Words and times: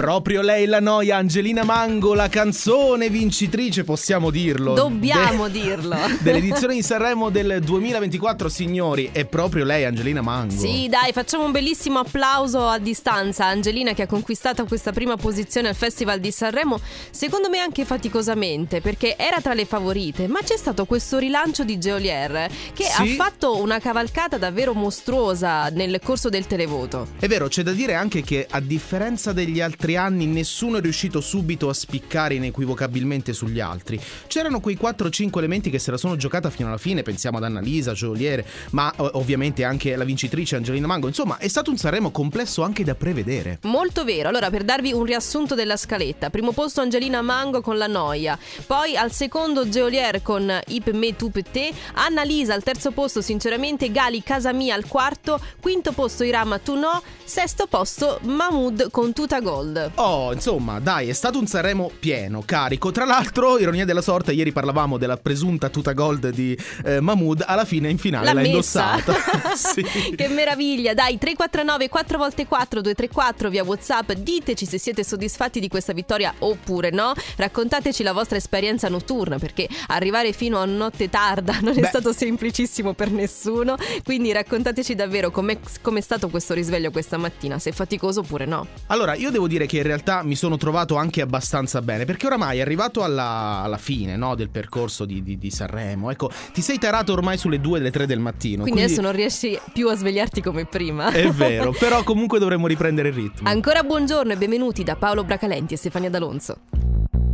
Proprio 0.00 0.40
lei 0.40 0.64
la 0.64 0.80
noia, 0.80 1.18
Angelina 1.18 1.62
Mango, 1.62 2.14
la 2.14 2.30
canzone 2.30 3.10
vincitrice, 3.10 3.84
possiamo 3.84 4.30
dirlo. 4.30 4.72
Dobbiamo 4.72 5.46
De- 5.46 5.60
dirlo. 5.60 5.94
Dell'edizione 6.20 6.72
di 6.72 6.82
Sanremo 6.82 7.28
del 7.28 7.60
2024, 7.62 8.48
signori, 8.48 9.10
è 9.12 9.26
proprio 9.26 9.62
lei, 9.62 9.84
Angelina 9.84 10.22
Mango. 10.22 10.58
Sì, 10.58 10.88
dai, 10.88 11.12
facciamo 11.12 11.44
un 11.44 11.52
bellissimo 11.52 11.98
applauso 11.98 12.66
a 12.66 12.78
distanza 12.78 13.44
Angelina 13.44 13.92
che 13.92 14.00
ha 14.00 14.06
conquistato 14.06 14.64
questa 14.64 14.90
prima 14.90 15.16
posizione 15.16 15.68
al 15.68 15.74
Festival 15.74 16.18
di 16.18 16.30
Sanremo, 16.30 16.80
secondo 17.10 17.50
me 17.50 17.58
anche 17.58 17.84
faticosamente, 17.84 18.80
perché 18.80 19.18
era 19.18 19.42
tra 19.42 19.52
le 19.52 19.66
favorite, 19.66 20.28
ma 20.28 20.40
c'è 20.42 20.56
stato 20.56 20.86
questo 20.86 21.18
rilancio 21.18 21.62
di 21.62 21.76
Geolier 21.76 22.48
che 22.72 22.84
sì. 22.84 23.02
ha 23.02 23.04
fatto 23.16 23.60
una 23.60 23.78
cavalcata 23.78 24.38
davvero 24.38 24.72
mostruosa 24.72 25.68
nel 25.68 26.00
corso 26.02 26.30
del 26.30 26.46
televoto. 26.46 27.08
È 27.18 27.26
vero, 27.26 27.48
c'è 27.48 27.62
da 27.62 27.72
dire 27.72 27.92
anche 27.92 28.22
che 28.22 28.46
a 28.48 28.60
differenza 28.60 29.34
degli 29.34 29.60
altri 29.60 29.88
anni 29.96 30.26
nessuno 30.26 30.78
è 30.78 30.80
riuscito 30.80 31.20
subito 31.20 31.68
a 31.68 31.74
spiccare 31.74 32.34
inequivocabilmente 32.34 33.32
sugli 33.32 33.60
altri. 33.60 34.00
C'erano 34.26 34.60
quei 34.60 34.78
4-5 34.80 35.38
elementi 35.38 35.70
che 35.70 35.78
se 35.78 35.90
la 35.90 35.96
sono 35.96 36.16
giocata 36.16 36.50
fino 36.50 36.68
alla 36.68 36.78
fine, 36.78 37.02
pensiamo 37.02 37.38
ad 37.38 37.44
Annalisa, 37.44 37.92
Geoliere, 37.92 38.46
ma 38.70 38.92
ovviamente 38.96 39.64
anche 39.64 39.96
la 39.96 40.04
vincitrice 40.04 40.56
Angelina 40.56 40.86
Mango. 40.86 41.08
Insomma, 41.08 41.38
è 41.38 41.48
stato 41.48 41.70
un 41.70 41.76
Sanremo 41.76 42.10
complesso 42.10 42.62
anche 42.62 42.84
da 42.84 42.94
prevedere. 42.94 43.58
Molto 43.62 44.04
vero. 44.04 44.28
Allora, 44.28 44.50
per 44.50 44.64
darvi 44.64 44.92
un 44.92 45.04
riassunto 45.04 45.54
della 45.54 45.76
scaletta, 45.76 46.30
primo 46.30 46.52
posto 46.52 46.80
Angelina 46.80 47.22
Mango 47.22 47.60
con 47.60 47.78
La 47.78 47.86
Noia, 47.86 48.38
poi 48.66 48.96
al 48.96 49.12
secondo 49.12 49.68
Geolier 49.68 50.22
con 50.22 50.52
Ip 50.68 50.90
Me 50.90 51.16
Tu 51.16 51.30
Te, 51.30 51.72
Annalisa 51.94 52.54
al 52.54 52.62
terzo 52.62 52.90
posto 52.90 53.20
sinceramente, 53.22 53.90
Gali 53.90 54.22
Casa 54.22 54.52
Mia 54.52 54.74
al 54.74 54.86
quarto, 54.86 55.40
quinto 55.60 55.92
posto 55.92 56.24
Irama 56.24 56.58
Tu 56.58 56.74
No, 56.74 57.02
sesto 57.24 57.66
posto 57.66 58.18
Mahmood 58.22 58.90
con 58.90 59.12
Tuta 59.12 59.40
Gold. 59.40 59.79
Oh, 59.94 60.32
insomma, 60.32 60.80
dai, 60.80 61.08
è 61.08 61.12
stato 61.12 61.38
un 61.38 61.46
Sanremo 61.46 61.90
pieno, 61.98 62.42
carico. 62.44 62.90
Tra 62.90 63.04
l'altro, 63.04 63.58
ironia 63.58 63.84
della 63.84 64.02
sorte, 64.02 64.32
ieri 64.32 64.52
parlavamo 64.52 64.98
della 64.98 65.16
presunta 65.16 65.68
Tuta 65.68 65.92
Gold 65.92 66.30
di 66.30 66.56
eh, 66.84 67.00
Mahmood, 67.00 67.44
alla 67.46 67.64
fine 67.64 67.88
in 67.88 67.98
finale 67.98 68.26
l'ha, 68.26 68.32
l'ha 68.32 68.46
indossata. 68.46 69.14
sì. 69.54 69.82
Che 70.14 70.28
meraviglia, 70.28 70.94
dai, 70.94 71.18
349 71.18 71.90
4x4 71.90 72.80
234 72.80 73.50
via 73.50 73.64
WhatsApp, 73.64 74.12
diteci 74.12 74.66
se 74.66 74.78
siete 74.78 75.04
soddisfatti 75.04 75.60
di 75.60 75.68
questa 75.68 75.92
vittoria 75.92 76.34
oppure 76.38 76.90
no. 76.90 77.12
Raccontateci 77.36 78.02
la 78.02 78.12
vostra 78.12 78.36
esperienza 78.36 78.88
notturna 78.88 79.38
perché 79.38 79.68
arrivare 79.88 80.32
fino 80.32 80.58
a 80.58 80.64
notte 80.64 81.08
tarda 81.08 81.58
non 81.60 81.76
è 81.76 81.80
Beh. 81.80 81.86
stato 81.86 82.12
semplicissimo 82.12 82.94
per 82.94 83.10
nessuno, 83.10 83.76
quindi 84.04 84.32
raccontateci 84.32 84.94
davvero 84.94 85.30
com'è, 85.30 85.58
com'è 85.80 86.00
stato 86.00 86.28
questo 86.28 86.54
risveglio 86.54 86.90
questa 86.90 87.16
mattina, 87.16 87.58
se 87.58 87.70
è 87.70 87.72
faticoso 87.72 88.20
oppure 88.20 88.44
no. 88.44 88.66
Allora, 88.86 89.14
io 89.14 89.30
devo 89.30 89.46
dire 89.46 89.66
che 89.70 89.76
in 89.76 89.82
realtà 89.84 90.24
mi 90.24 90.34
sono 90.34 90.56
trovato 90.56 90.96
anche 90.96 91.20
abbastanza 91.20 91.80
bene 91.80 92.04
perché 92.04 92.26
oramai 92.26 92.58
è 92.58 92.60
arrivato 92.60 93.04
alla, 93.04 93.60
alla 93.62 93.78
fine 93.78 94.16
no, 94.16 94.34
del 94.34 94.50
percorso 94.50 95.04
di, 95.04 95.22
di, 95.22 95.38
di, 95.38 95.48
Sanremo, 95.48 96.10
ecco, 96.10 96.28
ti 96.52 96.60
sei 96.60 96.76
tarato 96.76 97.12
ormai 97.12 97.38
sulle 97.38 97.60
2 97.60 97.78
le 97.78 97.92
3 97.92 98.04
del 98.04 98.18
mattino. 98.18 98.62
Quindi, 98.62 98.72
quindi 98.72 98.82
adesso 98.82 99.00
non 99.00 99.12
riesci 99.12 99.56
più 99.72 99.88
a 99.88 99.94
svegliarti 99.94 100.42
come 100.42 100.64
prima. 100.64 101.12
È 101.12 101.30
vero, 101.30 101.70
però 101.78 102.02
comunque 102.02 102.40
dovremmo 102.40 102.66
riprendere 102.66 103.10
il 103.10 103.14
ritmo. 103.14 103.48
Ancora 103.48 103.84
buongiorno 103.84 104.32
e 104.32 104.36
benvenuti 104.36 104.82
da 104.82 104.96
Paolo 104.96 105.22
Bracalenti 105.22 105.74
e 105.74 105.76
Stefania 105.76 106.10
D'Alonso. 106.10 106.56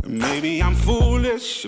Maybe 0.05 0.59
I'm 0.59 0.75
foolish. 0.75 1.67